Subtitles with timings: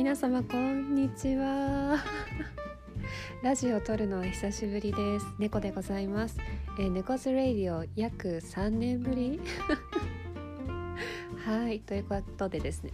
[0.00, 2.02] 皆様こんにちは。
[3.42, 5.26] ラジオを撮るのは久しぶりです。
[5.38, 6.38] 猫でございます、
[6.78, 9.38] えー、猫ズレイディオ約3年ぶり？
[11.44, 12.92] はいということでですね、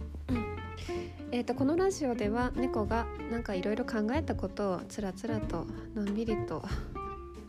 [1.31, 5.65] えーと、このラジオでは猫がなんかいろいろ考えたことをつらつらと
[5.95, 6.61] のんびりと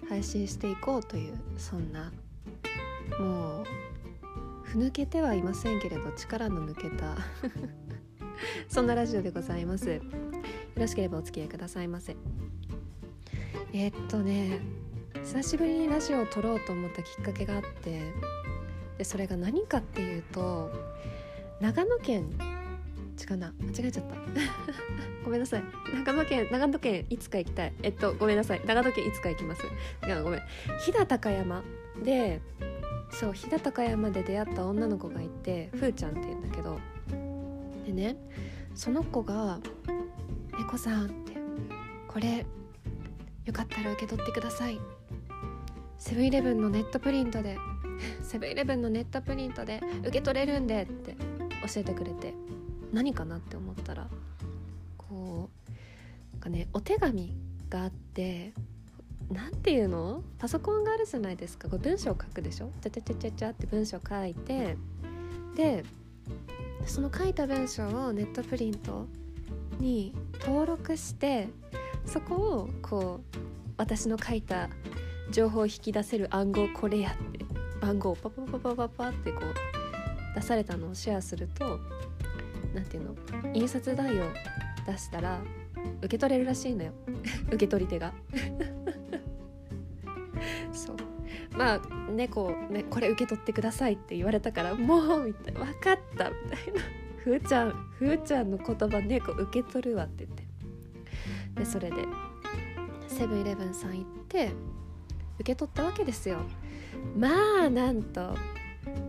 [0.09, 2.12] 配信していこうというそんな
[3.18, 3.64] もう
[4.62, 7.16] ふぬけてはいませんけれど力の抜けた
[8.69, 9.88] そんなラジオでございます。
[9.91, 10.01] よ
[10.77, 12.16] ろしければお付き合いくださいませ。
[13.73, 14.60] えー、っとね
[15.23, 18.01] 久しぶりにラジオを撮ろうと思ったきっかけがあって
[18.96, 20.70] でそれが何かっていうと
[21.60, 22.30] 長野県
[23.20, 24.15] 違うな間違えちゃった。
[25.24, 25.65] ごめんなさい。
[25.95, 27.73] 長野県長野県いつか行きたい。
[27.82, 28.62] えっとごめんなさい。
[28.65, 29.62] 長野県いつか行きます。
[30.07, 30.41] いやごめん。
[30.80, 31.62] 飛騨高山
[32.02, 32.41] で
[33.10, 36.79] そう飛騨高山で出会った女の子がいてふーちゃんっていうんだけど
[37.88, 38.16] でね
[38.74, 39.60] その子が
[40.58, 41.32] 「猫さん」って
[42.06, 42.44] 「これ
[43.46, 44.78] よかったら受け取ってください」
[45.96, 47.56] セブンイレブンのネットプリントで
[48.22, 51.14] セブンイレブンのネットプリントで受け取れるんでって
[51.66, 52.34] 教えてくれて
[52.92, 54.06] 何かなって思ったら
[54.98, 57.34] こうなんかねお手紙
[57.70, 58.52] があって
[59.30, 60.22] なんていうの？
[60.38, 61.68] パソコンがあるじゃないですか。
[61.68, 62.70] これ文章を書くでしょ？
[62.80, 64.76] ちゃちゃちゃちゃちゃって文章書いて
[65.54, 65.84] で
[66.88, 69.06] その書いた文章をネットプリント
[69.78, 71.48] に登録して
[72.06, 73.38] そこをこう
[73.76, 74.69] 私の書いた
[75.31, 77.44] 情報を引き出せる暗号これやって
[77.81, 81.78] 番号をパパパパパパってこう出されたのをシェアすると
[82.75, 83.14] 何ていうの
[83.54, 84.25] 印刷代を
[84.86, 85.41] 出したら
[86.00, 86.92] 受け取れるらしいのよ。
[87.48, 88.12] 受け取り手が。
[91.59, 96.81] まあ猫ねこれ受け取ってくださいって言われたからもうみたいな分かったみたいな。
[97.19, 100.47] ふーちゃんふーちゃんの言葉猫受け取るわって言って。
[101.56, 101.97] でそれで
[103.09, 104.53] セブンイレブンさん行って
[105.41, 106.38] 受け取ったわけですよ。
[107.16, 108.37] まあなんと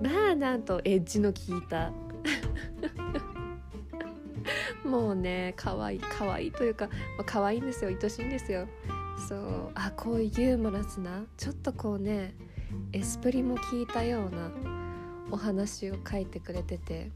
[0.02, 1.92] まあなんとエッジの効いた。
[4.84, 8.68] もうね可愛い可愛いというか、まあ、可愛いんですよ愛しいんですよ。
[9.30, 9.72] そう。
[9.76, 12.34] あこういうユーモラスなちょっとこうね
[12.94, 14.52] エスプリも効いたような
[15.30, 17.12] お話を書いてくれてて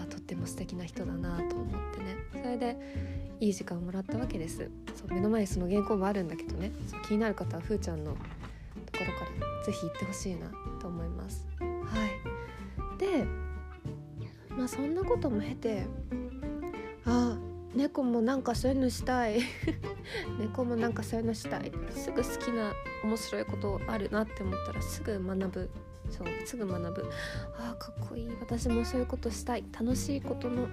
[0.00, 2.16] あとっても素敵な人だなと思ってね。
[2.32, 2.76] それで
[3.38, 4.70] いい時間をもらったわけです。
[4.94, 6.72] そう目の前にその原稿もあるんだけどね。
[6.86, 11.46] そう気になる方はふーちゃんのところから是非行ってほしいなと思います。
[11.58, 12.98] はい。
[12.98, 13.24] で
[14.48, 15.84] まあそんなことも経て
[17.04, 17.38] あ
[17.74, 19.40] 猫もなんかそういうのしたい。
[20.38, 21.72] 猫もなんかそういうのしたい。
[21.90, 22.72] すぐ好きな
[23.04, 25.70] 面白いことあるなって思ったらすぐ学ぶ。
[26.10, 27.10] そうすぐ学ぶ。
[27.56, 28.30] あーかっこいい。
[28.40, 29.64] 私もそういうことしたい。
[29.72, 30.66] 楽しいことの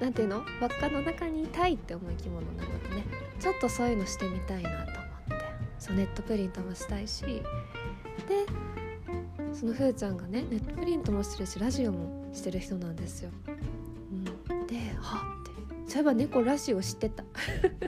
[0.00, 0.44] 何ていうの？
[0.60, 3.06] 輪っかの中にいたいって思う生き物なのでね。
[3.38, 5.44] ちょっとそういうのしてみたいなと思って。
[5.78, 7.24] そうネットプリントもしたいし。
[7.24, 7.42] で
[9.52, 13.30] そのふーちゃんがねネットプリントもしてるしラジオもしてる人なんですよ。
[13.46, 15.41] うん、ではって
[15.92, 17.22] そういえば猫ラジオしてた。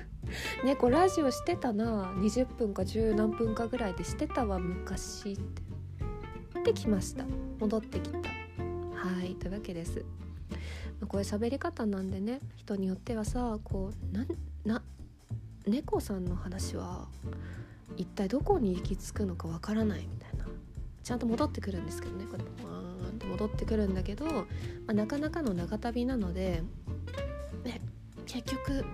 [0.63, 2.13] 猫ラジオしてたな。
[2.19, 5.63] 20分か10何分かぐらいでしてたわ昔って。
[6.65, 7.25] できました。
[7.59, 8.19] 戻ってきた。
[8.19, 10.05] はいというわけです、
[11.01, 14.27] まあ、こういう喋り方なんでね人によってはさこうな
[14.67, 14.83] な
[15.67, 17.09] 猫さんの話は
[17.97, 20.45] 一体どこに行き着くのかわからないみたいな。
[21.03, 22.45] ちゃんと戻ってくるんですけどねこれ。
[22.45, 24.45] バーンって戻ってくるんだけど、ま
[24.89, 26.63] あ、なかなかの長旅なので
[28.27, 28.85] 結局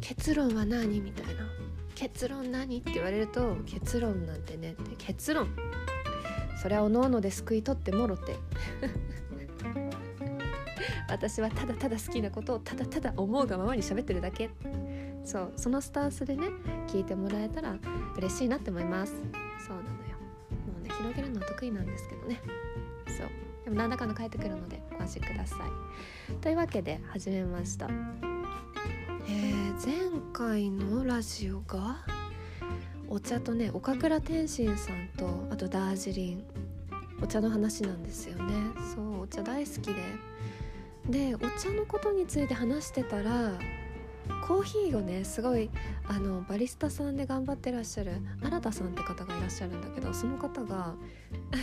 [0.00, 1.48] 結論は何みたいな。
[1.94, 4.96] 結論何って言われると結論なんてねって。
[4.98, 5.48] 結論。
[6.60, 8.36] それはおのおのですくい取ってもろて。
[11.08, 14.50] 私はただただ好きなことをただただ思うがままに喋ってるだけ。
[15.24, 16.48] そうそのスタンスでね
[16.88, 17.76] 聞いてもらえたら
[18.16, 19.14] 嬉しいなって思います。
[19.64, 19.94] そうなのよ。
[20.66, 22.40] もうね広げるのは得意なんですけどね。
[23.06, 23.28] そう。
[23.64, 26.34] でも何らかの返ってくるのでご安心ください。
[26.40, 27.88] というわけで始めました。
[27.88, 32.04] えー、前回のラジオが
[33.08, 36.44] お茶とね岡倉天心さんとあとダージリン
[37.22, 38.54] お茶の話なんですよね。
[38.94, 40.02] そうお茶大好きで。
[41.08, 43.52] でお茶のことについて話してたら
[44.42, 45.70] コーヒーをねすごい
[46.08, 48.12] あのバリスタさんで頑張ってらっしゃる
[48.42, 50.94] 新田さんって方がいらっしゃるんだけどその方が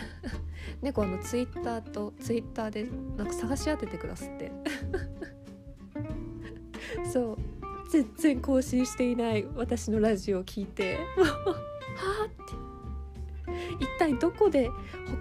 [0.81, 2.87] 猫あのツイッターとツイッターで
[3.17, 4.51] なんか探し当ててくださって。
[7.11, 7.37] そう。
[7.89, 10.97] 全然更新していない私のラジオを聞いて。
[11.17, 11.47] は
[12.23, 12.69] あって。
[13.79, 14.69] 一体どこで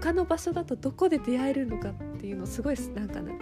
[0.01, 3.37] 他の場所だとどこで出会えるのかっていうのすごいなんかね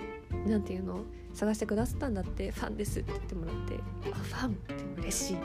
[0.48, 1.04] なんていうの？
[1.38, 3.80] 探してくださったんだってファンですって言ってもらって
[4.12, 5.38] あファンって嬉しい。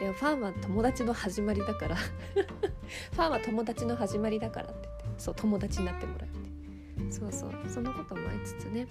[0.00, 1.96] でファンは友達の始まりだから。
[3.12, 7.12] ファンは友達の始まりだからって言ってそう友達になってもらって。
[7.12, 7.50] そうそう。
[7.68, 8.86] そのこともありつつね。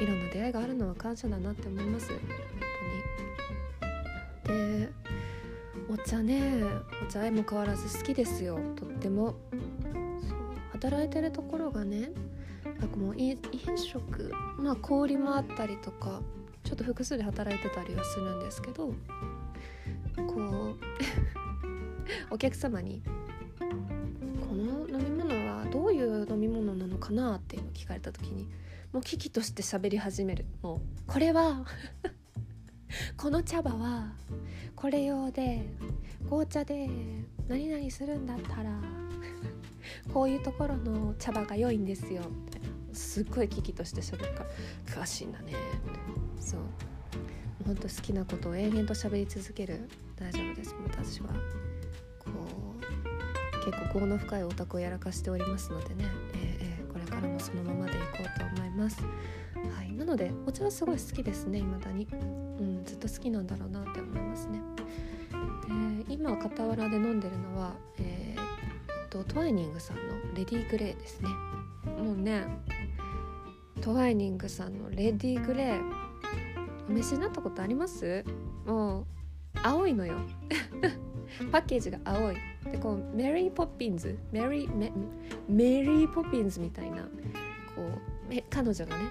[0.00, 2.08] いろんな出会いがあるのは感謝だなって思います。
[2.08, 2.20] 本
[4.44, 4.78] 当に。
[4.78, 4.88] で
[5.88, 6.64] お茶ね
[7.06, 8.58] お茶愛も変わらず好きですよ。
[8.74, 9.36] とっても。
[10.72, 12.10] 働いてるところがね
[12.82, 13.38] なんかもう飲
[13.76, 16.20] 食まあ氷もあったりとか
[16.64, 18.88] ちょっと複数で働いてたりはするんですけど
[20.16, 20.76] こう
[22.30, 23.00] お客様に
[24.48, 28.48] 「この飲み物はどういう飲み物なのかな?」っていうのを聞かれた時に
[28.92, 31.64] もう危機として喋り始めるもうこれは
[33.16, 34.12] この茶葉は
[34.74, 35.68] これ用で
[36.24, 36.90] 紅茶で
[37.46, 38.76] 何々するんだったら
[40.12, 42.51] こういうところの茶葉が良いんですよみたいな
[42.92, 44.44] すっごい危機として喋るか
[44.86, 45.54] 詳しいんだね
[46.38, 46.60] そう。
[47.64, 49.88] 本当好きなことを延々と喋り続ける。
[50.16, 50.74] 大丈夫です。
[50.84, 51.28] 私は
[52.18, 52.30] こ
[53.60, 56.04] う結構業の深いオタクをやらかしておりますのでね、
[56.34, 59.02] えー、これからもそのままでいこうと思います。
[59.76, 59.92] はい。
[59.92, 62.08] なのでお茶はすごい好きですね未だに。
[62.12, 64.60] うんずっと好きなんだろうなって思いますね。
[65.32, 70.02] えー、今傍らで飲んでるのは、えー、とトワイニングさんの
[70.34, 71.28] レディーグレーですね。
[72.02, 72.44] もうね
[73.82, 75.80] トワイニングさんのレディーグレー。
[76.88, 78.24] お召しになったことあります？
[78.64, 79.06] もう
[79.60, 80.14] 青いのよ。
[81.50, 82.36] パッケージが青い。
[82.70, 84.16] でこうメリー・ポッピンズ。
[84.30, 84.92] メリーメ
[85.48, 87.08] メリー・ポピンズみたいなこ
[88.30, 89.10] う彼女がね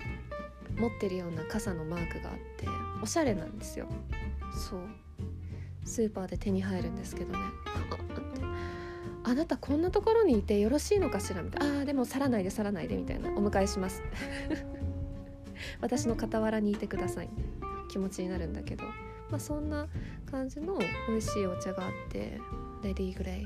[0.77, 2.65] 持ってるような傘のマークがあって
[3.03, 3.87] おしゃれなんですよ。
[4.53, 4.81] そう。
[5.83, 7.39] スーパーで手に入るんですけどね。
[9.23, 11.43] あなたこんなところにいてよろしいのかしら？
[11.43, 11.79] みたいな。
[11.81, 13.29] あでも去らないで去らないでみたいな。
[13.31, 14.01] お迎えします。
[15.79, 17.29] 私の傍らにいてください。
[17.89, 18.85] 気持ちになるんだけど、
[19.29, 19.87] まあ、そんな
[20.29, 20.77] 感じの
[21.09, 22.39] 美味しいお茶があって
[22.83, 23.45] レディーグレイ。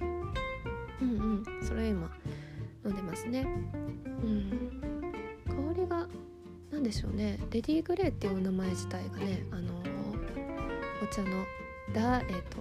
[1.02, 1.64] うんうん。
[1.64, 2.10] それ今
[2.86, 3.46] 飲んでますね。
[4.24, 4.82] うん。
[5.48, 6.08] 香りが
[6.72, 7.38] 何でしょうね。
[7.52, 9.74] レディーグレイっていうお名前自体がねあの、
[11.04, 11.30] お茶の
[11.94, 12.58] だえっ、ー、と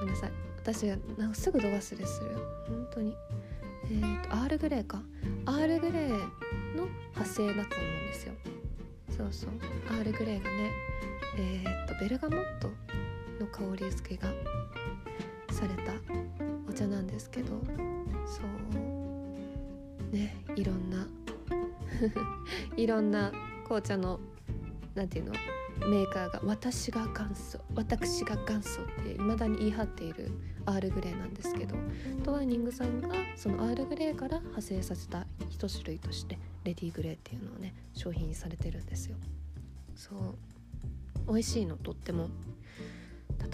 [0.00, 0.32] ごめんなさい。
[0.58, 0.86] 私
[1.16, 2.36] なんかすぐ度忘れする。
[2.68, 3.16] 本当に。
[3.84, 5.02] えっ、ー、とアールグレーか。
[5.46, 6.10] アールグレー
[6.76, 8.34] の派生だと思うんですよ。
[9.16, 9.50] そうそう。
[9.88, 10.70] アールグレーがね
[11.38, 12.68] えっ、とベルガモット
[13.40, 14.28] の香り付けが
[15.50, 15.92] された
[16.68, 17.48] お茶なんですけど。
[18.26, 18.42] そ
[18.82, 20.14] う。
[20.14, 21.06] ねいろんな。
[22.76, 23.32] いろんな
[23.64, 24.20] 紅茶の
[24.94, 25.32] 何ていうの？
[25.86, 30.30] メーカーが私が元祖私が元祖って未だに言い張っている
[30.66, 31.76] アールグレーなんですけど
[32.24, 39.16] トワイニングさんがそのアールグレーから派生させた一種類としてレディーグレーっていうのをね商品にされてるんですよ。
[39.94, 40.36] そう。
[41.26, 42.28] 美味しいのとっても。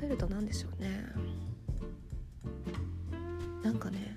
[0.00, 1.06] 例えると何でしょうね。
[3.62, 4.13] なんかね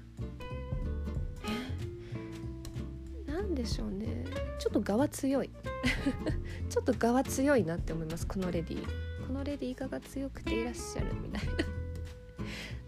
[3.58, 4.24] でしょうね。
[4.60, 5.50] ちょっと側強い。
[6.70, 8.28] ちょっと側強いなって思います。
[8.28, 9.28] このレディー。
[9.28, 11.48] このレディーがが強くていらっしゃるみたい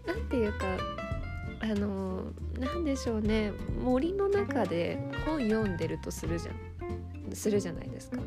[0.06, 0.14] な。
[0.14, 0.66] なんていうか
[1.60, 3.52] あの何でしょうね。
[3.82, 7.34] 森の中で本読んでるとするじゃん。
[7.34, 8.18] するじゃないですか。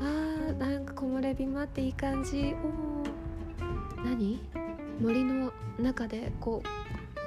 [0.00, 2.54] あーなんか木漏れ日もあっていい感じ。
[2.62, 4.40] お何？
[5.00, 6.62] 森の中でこ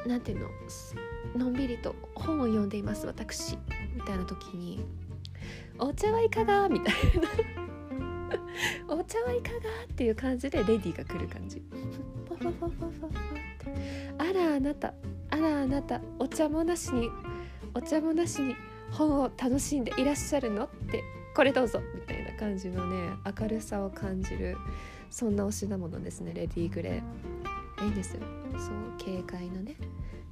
[0.06, 0.50] うなんていうの？
[1.36, 3.58] のんびりと本を読んでいます私。
[3.96, 4.86] みたいな時に
[5.80, 6.70] お茶はいかが？
[6.70, 7.30] みたいな。
[8.88, 9.58] お茶はいかが？
[9.92, 11.64] っていう感じでレディーが来る感じ。
[12.28, 14.14] フォフォフォフォフォって。
[14.18, 14.94] あらあなた。
[15.32, 16.02] あらあなた。
[16.20, 17.10] お茶もなしに。
[17.74, 18.56] お茶もなしに。
[18.92, 20.66] 本を楽しんでいらっしゃるの？
[20.66, 21.04] って。
[21.36, 21.82] これどうぞ。
[21.94, 23.10] みたいな感じのね
[23.40, 24.58] 明るさを感じる。
[25.10, 26.34] そんなお品物ですね。
[26.34, 27.84] レディーグレー。
[27.84, 28.22] いいんですよ。
[28.58, 29.76] そう軽快なね。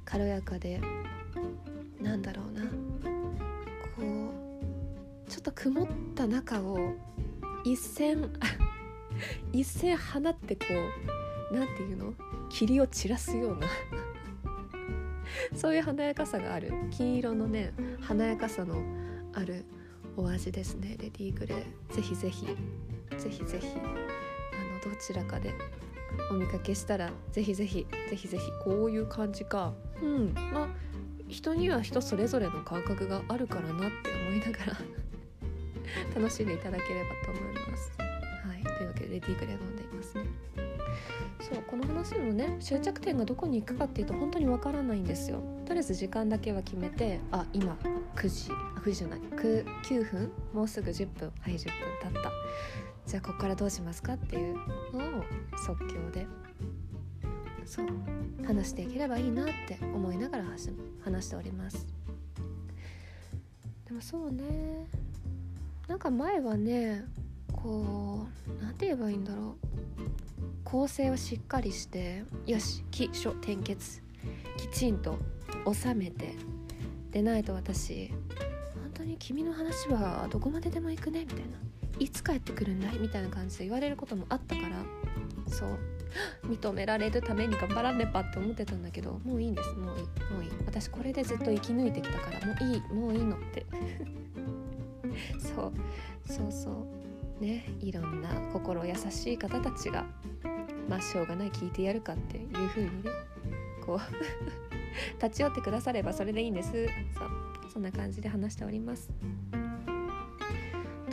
[0.04, 0.80] 軽やかで。
[2.00, 2.62] なんだろうな。
[5.44, 6.94] と曇った中を
[7.64, 8.30] 一線
[9.52, 10.64] 一線放ってこ
[11.50, 12.14] う何て言うの？
[12.50, 13.66] 霧を散らすような。
[15.54, 16.72] そういう華やかさがある。
[16.90, 18.82] 金色のね華やかさの
[19.32, 19.64] ある
[20.16, 20.96] お味ですね。
[20.98, 21.94] レディーグレー。
[21.94, 22.54] ぜひぜひぜ
[23.30, 25.54] ひぜひあのどちらかで
[26.30, 29.74] お見かけしたらぜひぜひぜひぜひこういう感じか。
[30.02, 30.34] うん。
[30.34, 30.68] まあ
[31.28, 34.78] 人には人それぞれの感覚があるからなって思いながら。
[36.14, 37.92] 楽しんでいただければと思います。
[37.98, 40.24] はい、というわけでレディーグレー飲んでいますね。
[41.40, 45.42] そうこの話のね終着点がどこに行くかっていうと本当にわからないんですよ。
[45.66, 47.76] とりあえず時間だけは決めてあ今
[48.16, 49.64] 9時あ9時じゃない 9,
[50.04, 51.64] 分もうすぐ10分はい10
[52.02, 52.32] 分経った。
[53.06, 54.54] じゃあここからどうしますかっていう
[54.92, 55.24] のを
[55.66, 56.26] 即興で。
[57.66, 57.86] そう
[58.46, 61.86] 話していければいいなって思いながら話しております。
[63.86, 64.86] でもそうね。
[65.88, 67.04] なんか前はね
[67.52, 69.54] こう何て言えばいいんだろう。
[70.64, 74.02] 構成をしっかりしてよし起承転結。
[74.56, 75.18] きちんと
[75.72, 76.34] 収めて
[77.10, 81.44] でないと私本当に君の話はどこまででも行くねみたいな。
[82.00, 82.98] いつ帰ってくるんだい？
[82.98, 84.82] みたいな感じで言われることもあったから。
[85.46, 85.78] そう。
[86.48, 89.70] 認められるために頑張らねばって思ってたんだけどもういいんです。
[89.74, 90.04] もういい。
[90.32, 90.50] もういい。
[90.66, 92.80] 私これでずっと生き抜いてきたからもういい。
[92.92, 93.64] もういいのって。
[95.38, 95.72] そう。
[96.26, 97.44] そうそう。
[97.44, 100.04] ねいろんな心優しい方たちが
[100.88, 103.10] まあしょうがない聞いてやるかっていう風にね
[103.84, 104.00] こう
[105.22, 106.70] 立ち寄ってくださればそれでいいんです。
[107.16, 107.28] そう。
[107.72, 109.10] そんな感じで話しております。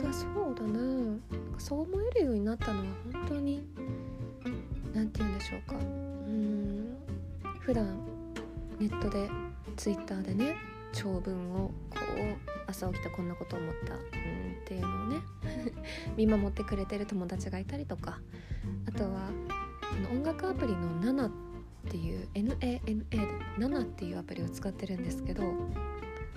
[0.00, 1.18] だそうだな。
[1.58, 3.66] そう思えるようになったのは本当に
[4.94, 5.76] 何て言うんでしょうか。
[5.76, 6.96] うん。
[7.58, 7.98] 普段
[8.78, 9.28] ネットで
[9.76, 10.56] ツイッターでね
[10.92, 13.94] 長文をこう朝起きたこんなこと思った。
[13.94, 15.20] うんっていうのをね。
[16.16, 18.20] 見守ってくれてる友達がいたりとか。
[18.86, 19.30] あとは
[19.82, 21.30] あの音楽アプリの7っ
[21.90, 23.18] ていう NANA で
[23.58, 25.42] 7っていうアプリを使ってるんですけど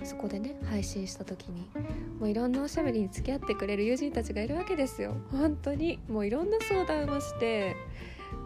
[0.02, 1.70] そこでね配信した時に
[2.18, 5.16] もういろんなおしゃべりに付き合ってくれる友人たちがいるわけですよ。
[5.32, 5.98] 本当に。
[6.08, 7.74] もういろんな相談をして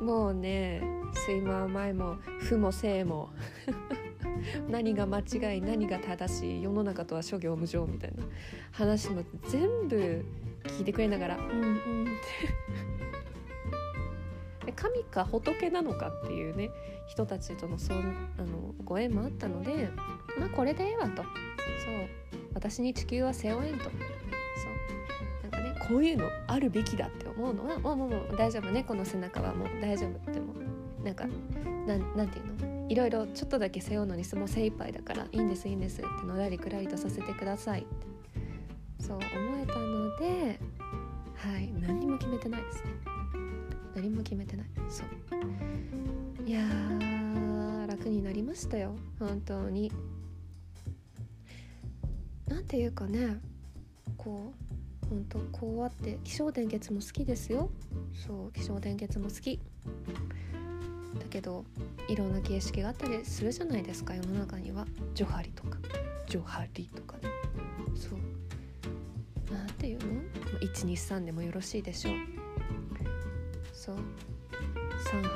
[0.00, 0.82] もうね
[1.26, 3.30] 睡魔前も負も生も。
[4.68, 8.25] 何が間違い何が正しい世の中とは諸行無常みたいな
[8.73, 10.25] 話も全部
[10.64, 12.06] 聞いてくれながら「うんうん」っ
[14.64, 16.70] て神か仏なのかっていうね
[17.06, 18.02] 人たちとのそうあ
[18.42, 19.90] のご縁もあったので
[20.38, 21.23] まあこれでええわと。
[21.23, 21.28] そう。
[22.54, 23.85] 私に地球は背負えんと。
[23.85, 23.92] そう。
[25.42, 28.85] なんかねこういうのあるべきだって思うのはもうもうもう大丈夫ね。
[28.85, 30.54] この背中はもう大丈夫っても
[31.02, 31.26] なんか
[31.90, 32.88] なんなんていうの？
[32.88, 37.80] いろいろちょっとだけ背負うのにもう精一杯だからいいんですいいんですってのらりくらりとさせてください。
[37.80, 39.23] ってそう思
[39.62, 40.61] えたので
[41.35, 42.85] はい何も決めてないです。
[42.85, 42.90] ね
[43.94, 46.49] 何も決めてないそう。
[46.49, 46.61] いや
[47.87, 49.90] 楽になりましたよ本当に。
[52.47, 53.38] なんていうかね
[54.16, 54.52] こ
[55.04, 57.70] う本当こうあって気象電結も好きですよ。
[58.14, 59.61] そう気象電結も好き。
[61.19, 61.64] だけど
[62.09, 64.87] いろんな形式があったりするじゃないですか世の中には。
[65.14, 65.79] ジョハリとか。
[66.26, 67.23] ジョハリとかね。
[67.95, 68.21] そう。
[69.55, 70.05] なんていうの
[70.61, 72.14] ？123でもよろしいでしょう。
[73.73, 73.97] そう。
[73.97, 74.00] 3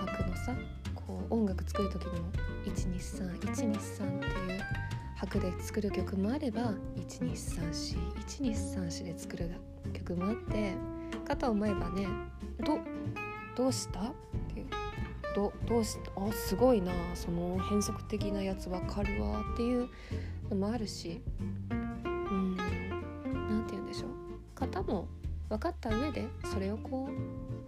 [0.07, 0.55] 拍のさ
[0.95, 2.31] こう音楽作る時にも
[2.67, 4.61] 123123っていう
[5.17, 9.51] 拍で作る曲もあれば1234123で作る
[9.93, 10.75] 曲もあって
[11.27, 12.07] かと思えばね
[12.65, 12.79] ど
[13.57, 14.13] どうした？
[15.35, 19.89] どどうしあすごいなその変則的なやつわかるわっていう
[20.51, 21.21] のもあるし
[21.71, 24.11] うん何て言うんでしょう。
[24.55, 25.09] 型も
[25.49, 27.09] 分かった上でそれをこ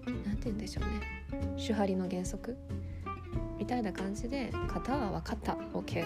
[0.06, 1.56] う何て言うんでしょうね。
[1.56, 2.56] 手張りの原則
[3.58, 5.52] みたいな感じで型は分かった。
[5.74, 6.04] OKOK、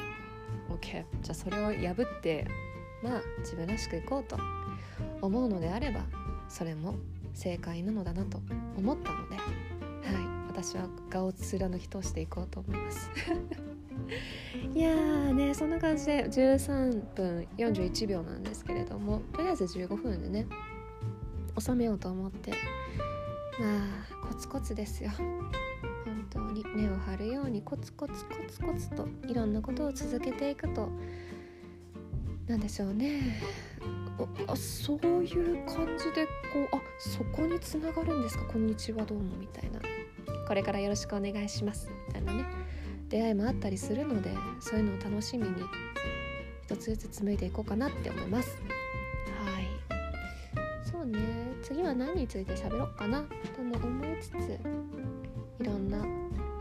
[0.71, 2.47] OK、じゃあそれを破って
[3.03, 4.39] まあ自分らしくいこうと
[5.21, 6.01] 思うのであれば
[6.49, 6.95] それも
[7.35, 8.41] 正解なのだなと
[8.77, 9.43] 思ったのでは
[10.27, 10.30] い。
[10.63, 13.11] 私は顔を貫き通していこうと思います。
[14.75, 20.47] いやーねそんな感じで13分41秒なんですけれどもとりあえず15分でね
[21.59, 22.51] 収めようと思って。
[22.51, 22.57] ま
[24.27, 25.11] あコツコツですよ。
[25.11, 30.91] 本当に根を張るようにコツコツコツコツといろんなことを続けていくと。
[32.47, 33.41] 何でしょうね。
[34.47, 38.45] あそういう感じでこうあそこにつながるんですか？
[38.45, 39.81] こんにちはどうもみたいな。
[40.51, 41.89] これからよろしくお願いします。
[42.09, 42.45] みたいなね。
[43.09, 45.55] 出会いもあったりするのでそういうのを楽しみに
[46.65, 48.59] 一つずつ紡いでいこうかなって思います。
[49.45, 49.69] はい。
[50.85, 51.21] そうね。
[51.63, 53.23] 次は何について喋ろうかな。
[53.55, 54.35] とも思いつつ
[55.61, 56.05] いろんな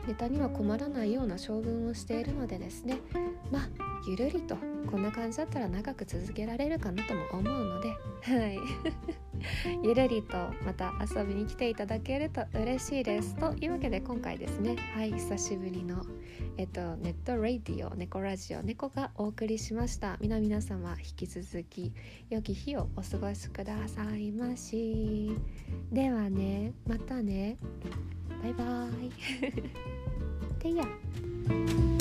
[0.07, 2.99] ネタには困らないような将軍をしているのでですね。
[3.51, 3.69] まあ
[4.07, 4.57] ゆるりと
[4.89, 7.89] こんな感じだったら長く続けられるかなとも思うので
[8.21, 8.59] はい。
[9.83, 13.35] ゆるりとまた遊びに来ていただけると嬉しいです。
[13.35, 16.03] というわけで今回ですねはい久しぶりの
[16.57, 20.17] えっとネットラディオ猫ラジオ猫がお送りしました。
[20.19, 21.93] 皆々様引き続き
[22.29, 25.31] 良き日をお過ごしくださいまし。
[25.91, 27.57] ではねまたね。
[28.41, 29.09] バイバイ。
[30.59, 31.98] でや。